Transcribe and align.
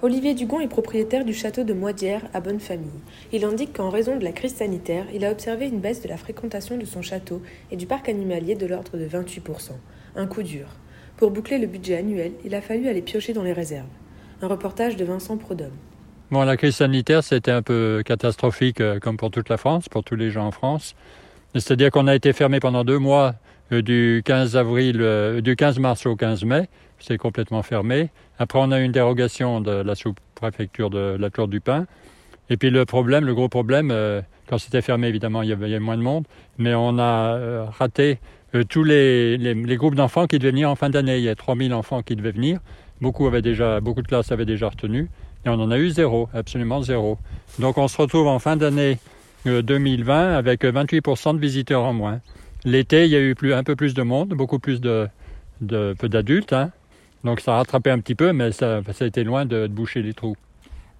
Olivier 0.00 0.34
Dugon 0.34 0.60
est 0.60 0.68
propriétaire 0.68 1.24
du 1.24 1.34
château 1.34 1.64
de 1.64 1.72
Moitière 1.72 2.22
à 2.32 2.40
Bonnefamille. 2.40 3.00
Il 3.32 3.44
indique 3.44 3.72
qu'en 3.72 3.90
raison 3.90 4.16
de 4.16 4.22
la 4.22 4.30
crise 4.30 4.54
sanitaire, 4.54 5.06
il 5.12 5.24
a 5.24 5.32
observé 5.32 5.66
une 5.66 5.80
baisse 5.80 6.02
de 6.02 6.08
la 6.08 6.16
fréquentation 6.16 6.76
de 6.76 6.84
son 6.84 7.02
château 7.02 7.42
et 7.72 7.76
du 7.76 7.86
parc 7.86 8.08
animalier 8.08 8.54
de 8.54 8.64
l'ordre 8.64 8.96
de 8.96 9.08
28%. 9.08 9.72
Un 10.14 10.26
coup 10.28 10.44
dur. 10.44 10.68
Pour 11.16 11.32
boucler 11.32 11.58
le 11.58 11.66
budget 11.66 11.96
annuel, 11.96 12.30
il 12.44 12.54
a 12.54 12.60
fallu 12.60 12.86
aller 12.86 13.02
piocher 13.02 13.32
dans 13.32 13.42
les 13.42 13.52
réserves. 13.52 13.88
Un 14.40 14.46
reportage 14.46 14.94
de 14.94 15.04
Vincent 15.04 15.36
Prodhomme. 15.36 15.76
Bon, 16.30 16.44
la 16.44 16.56
crise 16.56 16.76
sanitaire, 16.76 17.24
c'était 17.24 17.50
un 17.50 17.62
peu 17.62 18.04
catastrophique, 18.06 18.80
euh, 18.80 19.00
comme 19.00 19.16
pour 19.16 19.32
toute 19.32 19.48
la 19.48 19.56
France, 19.56 19.88
pour 19.88 20.04
tous 20.04 20.14
les 20.14 20.30
gens 20.30 20.46
en 20.46 20.52
France. 20.52 20.94
C'est-à-dire 21.54 21.90
qu'on 21.90 22.06
a 22.06 22.14
été 22.14 22.32
fermé 22.32 22.60
pendant 22.60 22.84
deux 22.84 22.98
mois, 22.98 23.34
du 23.70 24.22
15 24.24 24.56
avril, 24.56 24.98
euh, 25.00 25.40
du 25.40 25.56
15 25.56 25.78
mars 25.78 26.06
au 26.06 26.16
15 26.16 26.44
mai. 26.44 26.68
C'est 26.98 27.18
complètement 27.18 27.62
fermé. 27.62 28.10
Après, 28.38 28.58
on 28.60 28.70
a 28.70 28.80
une 28.80 28.92
dérogation 28.92 29.60
de 29.60 29.70
la 29.70 29.94
sous-préfecture 29.94 30.90
de 30.90 31.16
la 31.18 31.30
Tour 31.30 31.48
du 31.48 31.60
Pin. 31.60 31.86
Et 32.50 32.56
puis 32.56 32.70
le 32.70 32.84
problème, 32.84 33.24
le 33.24 33.34
gros 33.34 33.48
problème, 33.48 33.94
quand 34.48 34.58
c'était 34.58 34.80
fermé, 34.80 35.06
évidemment, 35.06 35.42
il 35.42 35.50
y 35.50 35.52
avait 35.52 35.78
moins 35.78 35.96
de 35.96 36.02
monde, 36.02 36.24
mais 36.56 36.74
on 36.74 36.98
a 36.98 37.66
raté 37.78 38.18
tous 38.68 38.82
les, 38.84 39.36
les, 39.36 39.54
les 39.54 39.76
groupes 39.76 39.94
d'enfants 39.94 40.26
qui 40.26 40.38
devaient 40.38 40.50
venir 40.50 40.70
en 40.70 40.74
fin 40.74 40.88
d'année. 40.88 41.18
Il 41.18 41.24
y 41.24 41.28
a 41.28 41.34
3000 41.34 41.74
enfants 41.74 42.02
qui 42.02 42.16
devaient 42.16 42.32
venir. 42.32 42.58
Beaucoup 43.00 43.26
avaient 43.26 43.42
déjà, 43.42 43.80
beaucoup 43.80 44.02
de 44.02 44.08
classes 44.08 44.32
avaient 44.32 44.46
déjà 44.46 44.70
retenu. 44.70 45.08
Et 45.44 45.48
on 45.48 45.60
en 45.60 45.70
a 45.70 45.78
eu 45.78 45.90
zéro, 45.90 46.28
absolument 46.34 46.82
zéro. 46.82 47.18
Donc 47.58 47.78
on 47.78 47.86
se 47.86 47.96
retrouve 47.96 48.26
en 48.26 48.38
fin 48.38 48.56
d'année 48.56 48.98
2020 49.44 50.34
avec 50.36 50.64
28% 50.64 51.34
de 51.34 51.40
visiteurs 51.40 51.84
en 51.84 51.92
moins. 51.92 52.20
L'été, 52.64 53.04
il 53.04 53.10
y 53.10 53.16
a 53.16 53.20
eu 53.20 53.34
plus, 53.34 53.54
un 53.54 53.62
peu 53.62 53.76
plus 53.76 53.94
de 53.94 54.02
monde, 54.02 54.30
beaucoup 54.30 54.58
plus 54.58 54.80
de, 54.80 55.08
de 55.60 55.94
peu 55.98 56.08
d'adultes. 56.08 56.52
Hein. 56.52 56.70
Donc 57.24 57.40
ça 57.40 57.54
a 57.54 57.56
rattrapé 57.58 57.90
un 57.90 57.98
petit 57.98 58.14
peu, 58.14 58.32
mais 58.32 58.52
ça, 58.52 58.80
ça 58.92 59.04
a 59.04 59.08
été 59.08 59.24
loin 59.24 59.44
de, 59.44 59.66
de 59.66 59.72
boucher 59.72 60.02
les 60.02 60.14
trous. 60.14 60.36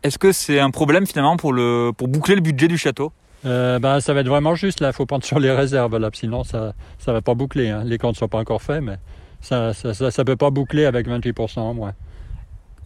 Est-ce 0.02 0.18
que 0.18 0.32
c'est 0.32 0.60
un 0.60 0.70
problème 0.70 1.06
finalement 1.06 1.36
pour, 1.36 1.52
le, 1.52 1.90
pour 1.96 2.08
boucler 2.08 2.34
le 2.34 2.40
budget 2.40 2.68
du 2.68 2.78
château? 2.78 3.12
Euh, 3.46 3.78
bah, 3.78 4.00
Ça 4.00 4.14
va 4.14 4.20
être 4.20 4.28
vraiment 4.28 4.54
juste 4.54 4.80
là, 4.80 4.88
il 4.88 4.92
faut 4.92 5.06
prendre 5.06 5.24
sur 5.24 5.38
les 5.38 5.50
réserves 5.50 5.96
là, 5.96 6.10
sinon 6.12 6.44
ça 6.44 6.74
ne 7.06 7.12
va 7.12 7.20
pas 7.20 7.34
boucler. 7.34 7.68
Hein. 7.68 7.82
Les 7.84 7.98
comptes 7.98 8.14
ne 8.14 8.18
sont 8.18 8.28
pas 8.28 8.38
encore 8.38 8.62
faits, 8.62 8.82
mais 8.82 8.96
ça 9.40 9.68
ne 9.68 9.72
ça, 9.72 9.94
ça, 9.94 10.10
ça, 10.10 10.24
peut 10.24 10.36
pas 10.36 10.50
boucler 10.50 10.84
avec 10.84 11.08
28% 11.08 11.58
en 11.58 11.74
moins. 11.74 11.94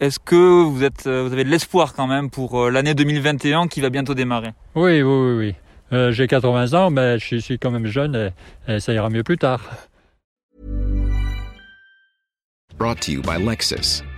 Est-ce 0.00 0.19
que 0.19 0.62
vous, 0.62 0.83
êtes, 0.83 1.03
vous 1.05 1.33
avez 1.33 1.45
de 1.45 1.50
l'espoir 1.50 1.95
quand 1.95 2.06
même 2.06 2.28
pour 2.28 2.70
l'année 2.70 2.95
2021 2.95 3.69
qui 3.69 3.81
va 3.81 3.89
bientôt 3.89 4.15
démarrer? 4.15 4.50
Oui, 4.75 5.00
oui, 5.00 5.03
oui. 5.03 5.37
oui. 5.37 5.55
Euh, 5.93 6.12
J'ai 6.12 6.27
80 6.27 6.75
ans, 6.75 6.91
mais 6.91 7.19
je 7.19 7.37
suis 7.37 7.59
quand 7.59 7.71
même 7.71 7.87
jeune 7.87 8.33
et, 8.69 8.81
ça 8.81 8.93
ira 8.93 9.11
mieux 9.11 9.23
plus 9.23 9.39
tard. 9.39 9.61